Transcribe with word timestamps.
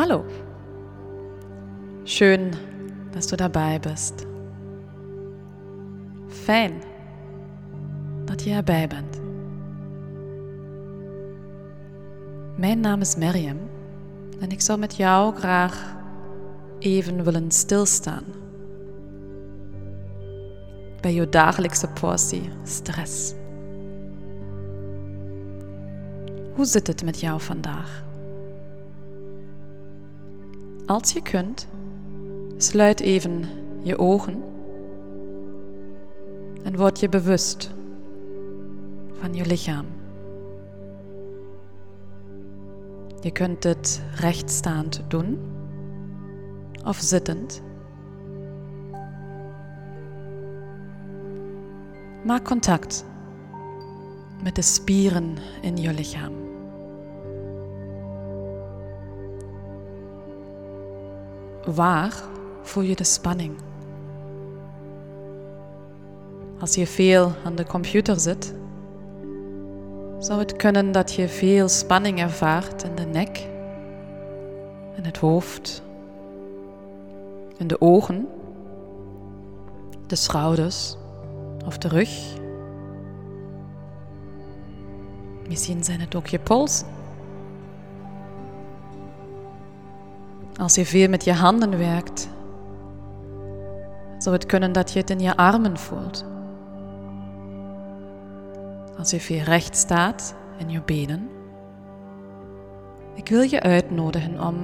Hallo. 0.00 0.24
Schön, 2.06 2.56
dass 3.12 3.26
du 3.26 3.36
dabei 3.36 3.78
bist. 3.78 4.26
Fijn 6.26 6.72
dat 8.24 8.42
je 8.42 8.50
erbij 8.50 8.88
bent. 8.88 9.20
Mijn 12.56 12.80
naam 12.80 13.00
is 13.00 13.16
Miriam 13.16 13.58
en 14.38 14.50
ik 14.50 14.60
zou 14.60 14.78
met 14.78 14.96
jou 14.96 15.34
graag 15.34 15.96
even 16.78 17.24
willen 17.24 17.50
stilstaan 17.50 18.24
bij 21.00 21.14
je 21.14 21.28
dagelijkse 21.28 21.88
portie 21.88 22.50
stress. 22.64 23.34
Hoe 26.54 26.64
zit 26.64 26.86
het 26.86 27.04
met 27.04 27.20
jou 27.20 27.40
vandaag? 27.40 28.08
Als 30.90 31.12
je 31.12 31.22
kunt, 31.22 31.66
sluit 32.56 33.00
even 33.00 33.44
je 33.82 33.98
ogen 33.98 34.42
en 36.62 36.76
word 36.76 37.00
je 37.00 37.08
bewust 37.08 37.74
van 39.12 39.34
je 39.34 39.46
lichaam. 39.46 39.86
Je 43.20 43.30
kunt 43.30 43.62
dit 43.62 44.02
rechtstaand 44.14 45.02
doen 45.08 45.38
of 46.84 46.96
zittend. 46.96 47.62
Maak 52.24 52.44
contact 52.44 53.04
met 54.42 54.54
de 54.54 54.62
spieren 54.62 55.36
in 55.60 55.76
je 55.76 55.92
lichaam. 55.92 56.49
Waar 61.64 62.14
voel 62.62 62.82
je 62.82 62.96
de 62.96 63.04
spanning? 63.04 63.56
Als 66.60 66.74
je 66.74 66.86
veel 66.86 67.32
aan 67.44 67.54
de 67.54 67.66
computer 67.66 68.20
zit, 68.20 68.54
zou 70.18 70.38
het 70.38 70.56
kunnen 70.56 70.92
dat 70.92 71.12
je 71.12 71.28
veel 71.28 71.68
spanning 71.68 72.20
ervaart 72.20 72.82
in 72.82 72.94
de 72.94 73.04
nek, 73.04 73.38
in 74.96 75.04
het 75.04 75.16
hoofd, 75.16 75.82
in 77.56 77.66
de 77.66 77.80
ogen, 77.80 78.28
de 80.06 80.16
schouders 80.16 80.96
of 81.66 81.78
de 81.78 81.88
rug. 81.88 82.38
Misschien 85.48 85.84
zijn 85.84 86.00
het 86.00 86.14
ook 86.14 86.26
je 86.26 86.38
polsen. 86.38 86.99
Als 90.60 90.74
je 90.74 90.86
veel 90.86 91.08
met 91.08 91.24
je 91.24 91.32
handen 91.32 91.78
werkt, 91.78 92.28
zou 94.18 94.34
het 94.34 94.46
kunnen 94.46 94.72
dat 94.72 94.92
je 94.92 94.98
het 94.98 95.10
in 95.10 95.20
je 95.20 95.36
armen 95.36 95.78
voelt. 95.78 96.24
Als 98.98 99.10
je 99.10 99.20
veel 99.20 99.42
recht 99.42 99.76
staat 99.76 100.34
in 100.58 100.70
je 100.70 100.82
benen. 100.82 101.28
Ik 103.14 103.28
wil 103.28 103.40
je 103.42 103.60
uitnodigen 103.60 104.40
om 104.46 104.56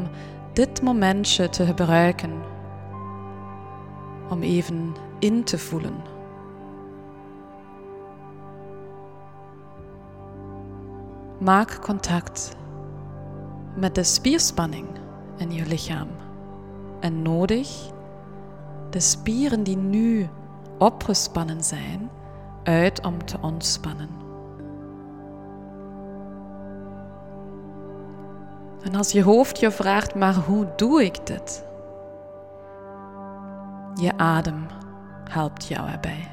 dit 0.52 0.82
momentje 0.82 1.48
te 1.48 1.64
gebruiken 1.66 2.30
om 4.30 4.42
even 4.42 4.94
in 5.18 5.44
te 5.44 5.58
voelen. 5.58 5.94
Maak 11.38 11.80
contact 11.82 12.56
met 13.74 13.94
de 13.94 14.04
spierspanning 14.04 15.04
in 15.36 15.52
je 15.52 15.66
lichaam 15.66 16.08
en 17.00 17.22
nodig 17.22 17.90
de 18.90 19.00
spieren 19.00 19.62
die 19.62 19.76
nu 19.76 20.28
opgespannen 20.78 21.62
zijn 21.64 22.10
uit 22.62 23.04
om 23.04 23.24
te 23.24 23.38
ontspannen. 23.40 24.08
En 28.82 28.94
als 28.94 29.12
je 29.12 29.22
hoofd 29.22 29.60
je 29.60 29.70
vraagt, 29.70 30.14
maar 30.14 30.34
hoe 30.34 30.66
doe 30.76 31.04
ik 31.04 31.26
dit? 31.26 31.64
Je 33.94 34.12
adem 34.16 34.66
helpt 35.24 35.66
jou 35.66 35.88
erbij. 35.88 36.30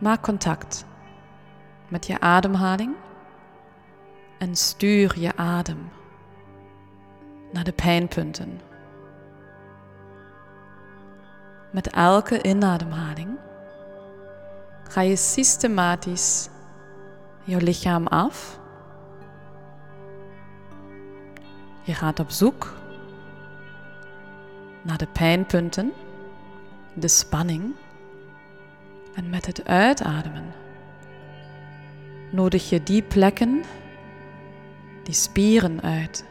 Maak 0.00 0.22
contact 0.22 0.86
met 1.88 2.06
je 2.06 2.20
ademhaling 2.20 2.94
en 4.38 4.56
stuur 4.56 5.18
je 5.18 5.36
adem 5.36 5.88
naar 7.52 7.64
de 7.64 7.72
pijnpunten. 7.72 8.60
Met 11.70 11.90
elke 11.90 12.42
inademhaling 12.42 13.38
ga 14.88 15.00
je 15.00 15.16
systematisch 15.16 16.48
je 17.44 17.62
lichaam 17.62 18.06
af. 18.06 18.60
Je 21.82 21.94
gaat 21.94 22.20
op 22.20 22.30
zoek 22.30 22.74
naar 24.82 24.98
de 24.98 25.06
pijnpunten, 25.06 25.92
de 26.94 27.08
spanning 27.08 27.74
en 29.14 29.30
met 29.30 29.46
het 29.46 29.64
uitademen 29.66 30.52
nodig 32.30 32.68
je 32.68 32.82
die 32.82 33.02
plekken, 33.02 33.62
die 35.08 35.16
spieren 35.16 35.82
uit 35.82 36.24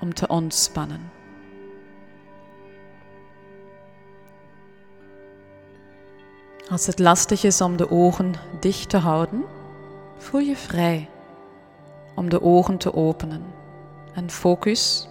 om 0.00 0.14
te 0.14 0.26
ontspannen. 0.26 1.10
Als 6.70 6.86
het 6.86 6.98
lastig 6.98 7.44
is 7.44 7.60
om 7.60 7.76
de 7.76 7.90
ogen 7.90 8.34
dicht 8.60 8.88
te 8.88 8.96
houden, 8.96 9.44
voel 10.16 10.40
je 10.40 10.56
vrij 10.56 11.10
om 12.14 12.28
de 12.28 12.42
ogen 12.42 12.78
te 12.78 12.94
openen 12.94 13.44
en 14.14 14.30
focus 14.30 15.08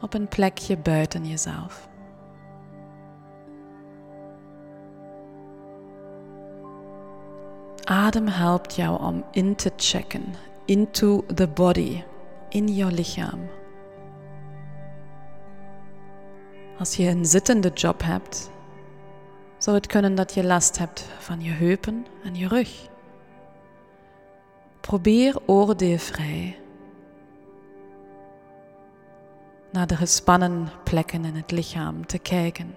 op 0.00 0.14
een 0.14 0.28
plekje 0.28 0.76
buiten 0.76 1.26
jezelf. 1.26 1.88
Adem 7.84 8.26
helpt 8.26 8.74
jou 8.74 9.02
om 9.02 9.24
in 9.30 9.54
te 9.54 9.72
checken, 9.76 10.34
into 10.64 11.24
the 11.34 11.48
body, 11.48 12.04
in 12.48 12.74
jouw 12.74 12.90
lichaam. 12.90 13.40
Als 16.78 16.96
je 16.96 17.08
een 17.08 17.24
zittende 17.24 17.68
job 17.68 18.02
hebt, 18.02 18.50
zou 19.58 19.76
het 19.76 19.86
kunnen 19.86 20.14
dat 20.14 20.34
je 20.34 20.44
last 20.44 20.78
hebt 20.78 21.08
van 21.18 21.40
je 21.40 21.50
heupen 21.50 22.06
en 22.24 22.34
je 22.34 22.48
rug. 22.48 22.88
Probeer 24.80 25.36
oordeelvrij 25.46 26.58
naar 29.72 29.86
de 29.86 29.96
gespannen 29.96 30.68
plekken 30.84 31.24
in 31.24 31.34
het 31.34 31.50
lichaam 31.50 32.06
te 32.06 32.18
kijken. 32.18 32.74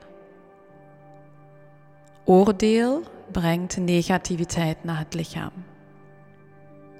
Oordeel 2.23 3.03
brengt 3.31 3.77
negativiteit 3.77 4.83
naar 4.83 4.97
het 4.97 5.13
lichaam. 5.13 5.51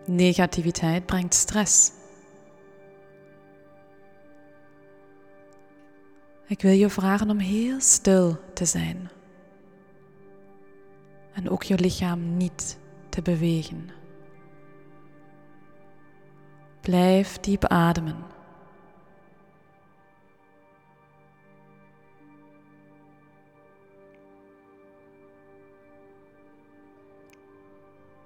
Negativiteit 0.08 1.06
brengt 1.06 1.34
stress. 1.34 1.92
Ik 6.48 6.62
wil 6.62 6.72
je 6.72 6.90
vragen 6.90 7.30
om 7.30 7.38
heel 7.38 7.80
stil 7.80 8.38
te 8.54 8.66
zijn. 8.66 9.10
En 11.34 11.50
ook 11.50 11.64
je 11.64 11.80
lichaam 11.80 12.38
niet 12.38 12.78
te 13.10 13.22
bewegen. 13.22 13.90
Blijf 16.82 17.40
diep 17.40 17.66
ademen. 17.66 18.24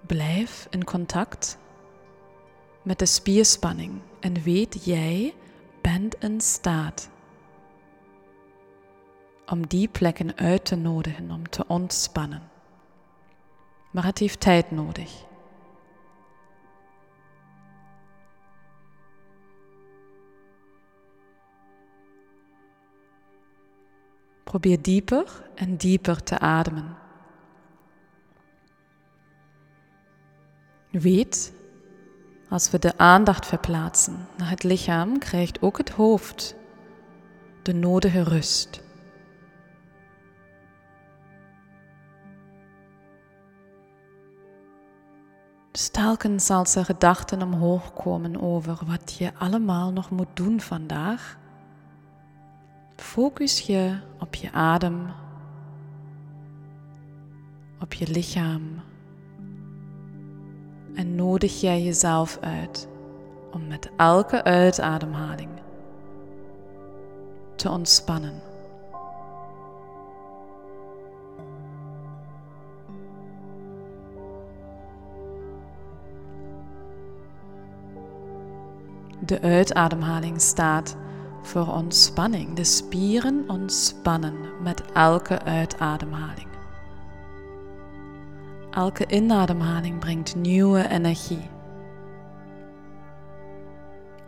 Blijf 0.05 0.67
in 0.69 0.83
contact 0.83 1.59
met 2.81 2.99
de 2.99 3.05
spierspanning 3.05 4.01
en 4.19 4.41
weet 4.41 4.85
jij 4.85 5.33
bent 5.81 6.15
in 6.15 6.41
staat 6.41 7.09
om 9.45 9.67
die 9.67 9.87
plekken 9.87 10.37
uit 10.37 10.65
te 10.65 10.75
nodigen 10.75 11.31
om 11.31 11.49
te 11.49 11.63
ontspannen. 11.67 12.49
Maar 13.91 14.05
het 14.05 14.17
heeft 14.17 14.39
tijd 14.39 14.71
nodig. 14.71 15.25
Probeer 24.43 24.81
dieper 24.81 25.49
en 25.55 25.77
dieper 25.77 26.23
te 26.23 26.39
ademen. 26.39 26.97
Weet, 30.91 31.53
Als 32.51 32.71
we 32.71 32.79
de 32.79 32.97
aandacht 32.97 33.45
verplaatsen 33.45 34.27
naar 34.37 34.49
het 34.49 34.63
lichaam, 34.63 35.17
krijgt 35.17 35.61
ook 35.61 35.77
het 35.77 35.89
hoofd 35.89 36.55
de 37.61 37.73
nodige 37.73 38.23
rust. 38.23 38.83
Dus 45.71 45.89
telkens 45.89 46.49
als 46.49 46.75
er 46.75 46.85
gedachten 46.85 47.41
omhoog 47.41 47.93
komen 47.93 48.41
over 48.41 48.77
wat 48.85 49.13
je 49.13 49.31
allemaal 49.37 49.91
nog 49.91 50.09
moet 50.09 50.35
doen 50.35 50.61
vandaag, 50.61 51.37
focus 52.95 53.59
je 53.59 53.99
op 54.19 54.35
je 54.35 54.51
adem, 54.51 55.07
op 57.79 57.93
je 57.93 58.07
lichaam 58.07 58.81
en 60.95 61.15
nodig 61.15 61.61
jij 61.61 61.81
jezelf 61.81 62.37
uit 62.41 62.87
om 63.51 63.67
met 63.67 63.89
elke 63.97 64.43
uitademhaling 64.43 65.49
te 67.55 67.69
ontspannen. 67.69 68.41
De 79.25 79.41
uitademhaling 79.41 80.41
staat 80.41 80.95
voor 81.41 81.67
ontspanning. 81.67 82.55
De 82.55 82.63
spieren 82.63 83.43
ontspannen 83.47 84.35
met 84.63 84.81
elke 84.93 85.41
uitademhaling. 85.41 86.50
Elke 88.71 89.05
inademhaling 89.07 89.99
brengt 89.99 90.35
nieuwe 90.35 90.89
energie. 90.89 91.49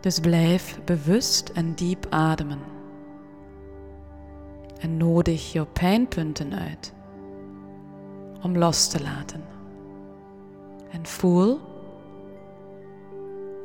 Dus 0.00 0.20
blijf 0.20 0.80
bewust 0.84 1.48
en 1.48 1.74
diep 1.74 2.06
ademen. 2.10 2.58
En 4.78 4.96
nodig 4.96 5.52
je 5.52 5.66
pijnpunten 5.66 6.54
uit 6.54 6.92
om 8.42 8.58
los 8.58 8.88
te 8.88 9.02
laten. 9.02 9.44
En 10.90 11.06
voel 11.06 11.60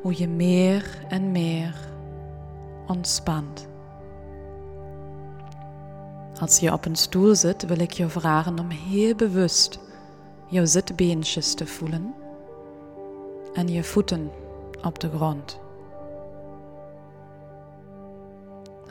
hoe 0.02 0.18
je 0.18 0.28
meer 0.28 1.06
en 1.08 1.32
meer 1.32 1.76
ontspant. 2.88 3.68
Als 6.40 6.60
je 6.60 6.74
op 6.74 6.86
een 6.86 6.96
stoel 6.96 7.36
zit, 7.36 7.66
wil 7.66 7.80
ik 7.80 7.92
je 7.92 8.10
vragen 8.10 8.60
om 8.60 8.70
heel 8.70 9.16
bewust 9.16 9.80
jouw 10.50 10.66
zitbeentjes 10.66 11.54
te 11.54 11.66
voelen 11.66 12.14
en 13.54 13.68
je 13.68 13.84
voeten 13.84 14.32
op 14.84 15.00
de 15.00 15.10
grond. 15.10 15.60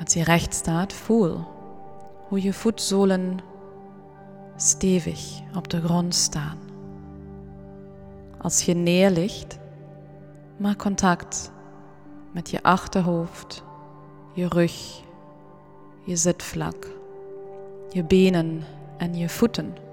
Als 0.05 0.12
je 0.12 0.25
recht 0.25 0.55
staat, 0.55 0.93
voel 0.93 1.38
hoe 2.28 2.43
je 2.43 2.52
voetzolen 2.52 3.38
stevig 4.56 5.40
op 5.56 5.70
de 5.70 5.81
grond 5.81 6.14
staan. 6.14 6.58
Als 8.38 8.62
je 8.62 8.75
neerligt, 8.75 9.58
maak 10.56 10.78
contact 10.78 11.50
met 12.32 12.50
je 12.50 12.62
achterhoofd, 12.62 13.64
je 14.32 14.49
rug, 14.49 15.00
je 16.05 16.16
zitvlak, 16.16 16.87
je 17.90 18.05
benen 18.05 18.64
en 18.96 19.14
je 19.14 19.28
voeten. 19.28 19.88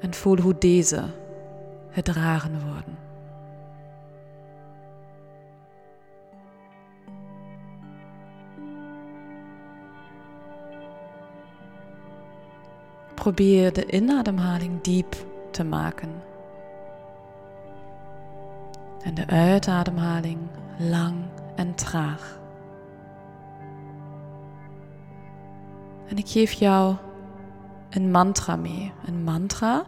En 0.00 0.14
voel 0.14 0.38
hoe 0.38 0.58
deze 0.58 1.04
gedragen 1.90 2.52
worden. 2.66 2.98
Probeer 13.14 13.72
de 13.72 13.90
inademhaling 13.90 14.80
diep 14.80 15.14
te 15.50 15.64
maken. 15.64 16.10
En 19.02 19.14
de 19.14 19.26
uitademhaling 19.26 20.38
lang 20.78 21.16
en 21.54 21.74
traag. 21.74 22.38
En 26.08 26.16
ik 26.16 26.28
geef 26.28 26.52
jou 26.52 26.96
een 27.90 28.10
mantra 28.10 28.56
mee. 28.56 28.92
Een 29.06 29.24
mantra 29.24 29.84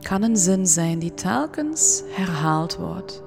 kan 0.00 0.22
een 0.22 0.36
zin 0.36 0.66
zijn 0.66 0.98
die 0.98 1.14
telkens 1.14 2.02
herhaald 2.06 2.76
wordt. 2.76 3.22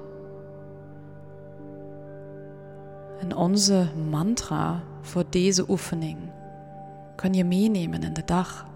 En 3.20 3.36
onze 3.36 3.86
mantra 4.10 4.82
voor 5.00 5.24
deze 5.28 5.64
oefening 5.68 6.18
kan 7.16 7.34
je 7.34 7.44
meenemen 7.44 8.02
in 8.02 8.12
de 8.12 8.24
dag. 8.24 8.66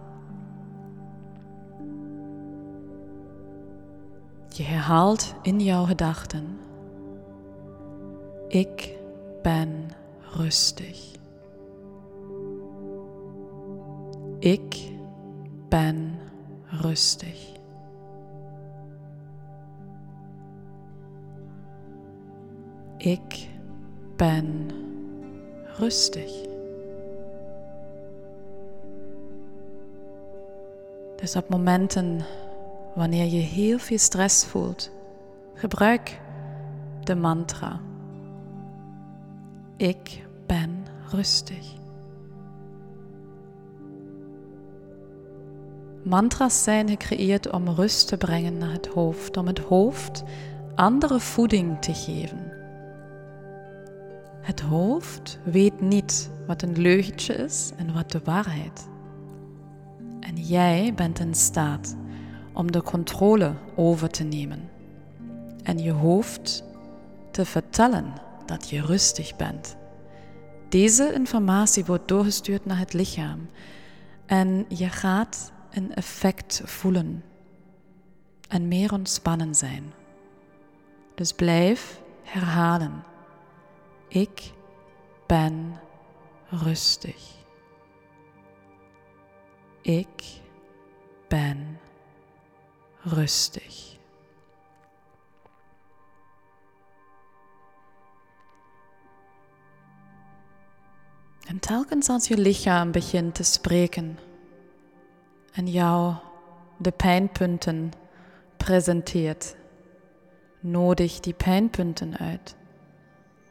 Je 4.49 4.62
herhaalt 4.62 5.35
in 5.43 5.61
jouw 5.61 5.85
gedachten: 5.85 6.58
Ik 8.49 8.99
ben 9.43 9.91
rustig. 10.20 11.11
Ik 14.38 14.92
ben 15.73 16.19
rustig. 16.67 17.51
Ik 22.97 23.49
ben 24.17 24.71
rustig. 25.77 26.31
Dus 31.17 31.37
op 31.37 31.49
momenten 31.49 32.21
wanneer 32.95 33.25
je 33.25 33.41
heel 33.41 33.79
veel 33.79 33.99
stress 33.99 34.45
voelt, 34.45 34.91
gebruik 35.55 36.21
de 37.03 37.15
mantra. 37.15 37.81
Ik 39.77 40.23
ben 40.47 40.85
rustig. 41.11 41.81
Mantras 46.03 46.63
zijn 46.63 46.89
gecreëerd 46.89 47.51
om 47.51 47.69
rust 47.69 48.09
te 48.09 48.17
brengen 48.17 48.59
naar 48.59 48.73
het 48.73 48.87
hoofd, 48.87 49.37
om 49.37 49.47
het 49.47 49.59
hoofd 49.59 50.23
andere 50.75 51.21
voeding 51.21 51.81
te 51.81 51.94
geven. 51.94 52.53
Het 54.41 54.61
hoofd 54.61 55.39
weet 55.44 55.81
niet 55.81 56.31
wat 56.47 56.63
een 56.63 56.81
leugentje 56.81 57.35
is 57.35 57.71
en 57.77 57.93
wat 57.93 58.11
de 58.11 58.21
waarheid. 58.25 58.89
En 60.21 60.37
jij 60.37 60.93
bent 60.94 61.19
in 61.19 61.35
staat 61.35 61.97
om 62.53 62.73
de 62.73 62.82
controle 62.82 63.55
over 63.77 64.11
te 64.11 64.25
nemen 64.25 64.71
en 65.63 65.79
je 65.79 65.93
hoofd 65.93 66.65
te 67.31 67.44
vertellen 67.44 68.13
dat 68.47 68.69
je 68.69 68.81
rustig 68.81 69.37
bent. 69.37 69.77
Deze 70.69 71.13
informatie 71.13 71.85
wordt 71.85 72.09
doorgestuurd 72.09 72.65
naar 72.65 72.79
het 72.79 72.93
lichaam 72.93 73.49
en 74.27 74.65
je 74.69 74.89
gaat 74.89 75.53
een 75.72 75.94
effect 75.94 76.62
voelen 76.64 77.24
en 78.48 78.69
meer 78.69 78.93
ontspannen 78.93 79.55
zijn. 79.55 79.93
Dus 81.14 81.32
blijf 81.32 82.00
herhalen. 82.22 83.05
Ik 84.08 84.52
ben 85.26 85.81
rustig. 86.48 87.31
Ik 89.81 90.41
ben 91.29 91.79
rustig. 93.00 93.91
En 101.46 101.58
telkens 101.58 102.08
als 102.08 102.29
je 102.29 102.38
lichaam 102.38 102.91
begint 102.91 103.34
te 103.34 103.43
spreken 103.43 104.19
en 105.53 105.67
jou 105.67 106.15
de 106.77 106.91
pijnpunten 106.91 107.93
presenteert, 108.56 109.56
nodig 110.61 111.21
die 111.21 111.35
pijnpunten 111.35 112.17
uit 112.17 112.56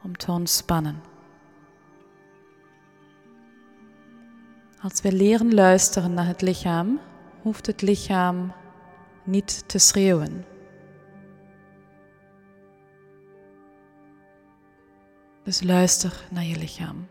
om 0.03 0.17
te 0.17 0.31
ontspannen. 0.31 1.01
Als 4.81 5.01
we 5.01 5.11
leren 5.11 5.53
luisteren 5.53 6.13
naar 6.13 6.27
het 6.27 6.41
lichaam, 6.41 6.99
hoeft 7.41 7.65
het 7.65 7.81
lichaam 7.81 8.53
niet 9.23 9.63
te 9.67 9.77
schreeuwen. 9.77 10.45
Dus 15.43 15.63
luister 15.63 16.25
naar 16.29 16.43
je 16.43 16.57
lichaam. 16.57 17.07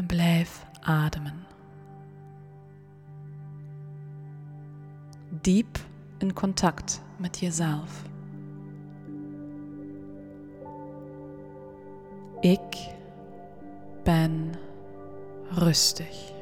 En 0.00 0.06
blijf 0.06 0.66
ademen. 0.80 1.46
Diep 5.28 5.78
in 6.18 6.32
contact 6.32 7.02
met 7.16 7.38
jezelf. 7.38 8.02
Ik 12.40 12.88
ben 14.02 14.52
rustig. 15.50 16.32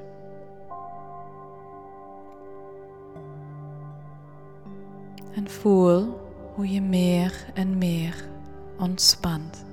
En 5.34 5.50
voel 5.50 6.20
hoe 6.54 6.72
je 6.72 6.80
meer 6.80 7.44
en 7.54 7.78
meer 7.78 8.28
ontspant. 8.76 9.64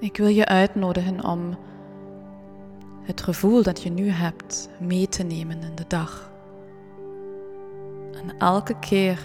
Ik 0.00 0.16
wil 0.16 0.26
je 0.26 0.46
uitnodigen 0.46 1.24
om 1.24 1.58
het 3.02 3.22
gevoel 3.22 3.62
dat 3.62 3.82
je 3.82 3.90
nu 3.90 4.08
hebt 4.08 4.68
mee 4.78 5.08
te 5.08 5.22
nemen 5.22 5.62
in 5.62 5.74
de 5.74 5.84
dag. 5.88 6.30
En 8.12 8.38
elke 8.38 8.78
keer 8.78 9.20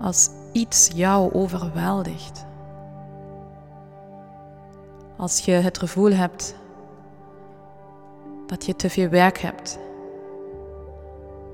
als 0.00 0.30
iets 0.52 0.90
jou 0.94 1.32
overweldigt, 1.32 2.46
als 5.16 5.44
je 5.44 5.52
het 5.52 5.78
gevoel 5.78 6.12
hebt 6.12 6.56
dat 8.46 8.66
je 8.66 8.76
te 8.76 8.90
veel 8.90 9.08
werk 9.08 9.38
hebt, 9.38 9.78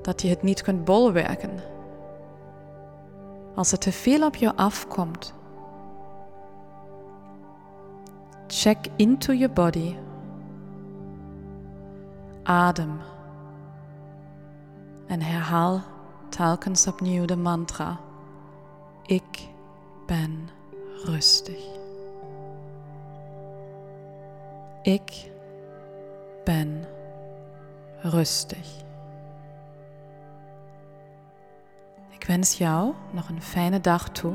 dat 0.01 0.21
je 0.21 0.29
het 0.29 0.41
niet 0.41 0.61
kunt 0.61 0.85
bolwerken, 0.85 1.51
als 3.55 3.71
er 3.71 3.77
te 3.77 3.91
veel 3.91 4.25
op 4.25 4.35
je 4.35 4.55
afkomt, 4.55 5.33
check 8.47 8.87
into 8.97 9.33
your 9.33 9.53
body 9.53 9.95
adem. 12.43 12.99
En 15.07 15.21
herhaal 15.21 15.81
telkens 16.29 16.87
opnieuw 16.87 17.25
de 17.25 17.35
mantra. 17.35 17.99
Ik 19.05 19.47
ben 20.05 20.49
rustig. 21.03 21.63
Ik 24.81 25.31
ben 26.43 26.85
rustig. 28.01 28.83
Ik 32.09 32.25
wens 32.25 32.57
jou 32.57 32.93
nog 33.11 33.29
een 33.29 33.41
fijne 33.41 33.81
dag 33.81 34.09
toe. 34.09 34.33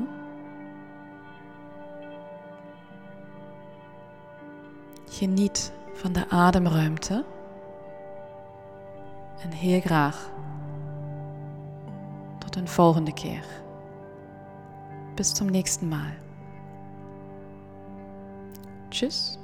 Geniet 5.21 5.73
van 5.93 6.13
de 6.13 6.29
ademruimte 6.29 7.25
en 9.43 9.51
heel 9.51 9.81
graag 9.81 10.31
tot 12.39 12.57
een 12.57 12.69
volgende 12.69 13.13
keer. 13.13 13.45
Bis 15.15 15.37
zum 15.37 15.47
nächsten 15.47 15.89
Mal. 15.89 16.13
Tschüss. 18.89 19.40